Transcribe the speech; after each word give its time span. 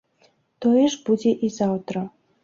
Тое 0.63 0.85
ж 0.93 1.01
будзе 1.09 1.33
і 1.47 1.51
заўтра. 1.57 2.03